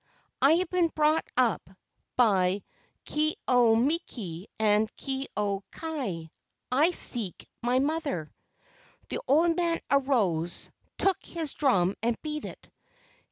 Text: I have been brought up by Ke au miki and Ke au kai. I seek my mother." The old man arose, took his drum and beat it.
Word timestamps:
I 0.41 0.53
have 0.53 0.69
been 0.71 0.87
brought 0.87 1.27
up 1.37 1.69
by 2.15 2.63
Ke 3.05 3.35
au 3.47 3.75
miki 3.75 4.47
and 4.57 4.89
Ke 4.97 5.27
au 5.37 5.61
kai. 5.69 6.31
I 6.71 6.89
seek 6.89 7.47
my 7.61 7.77
mother." 7.77 8.33
The 9.09 9.19
old 9.27 9.55
man 9.55 9.79
arose, 9.91 10.71
took 10.97 11.23
his 11.23 11.53
drum 11.53 11.93
and 12.01 12.19
beat 12.23 12.45
it. 12.45 12.71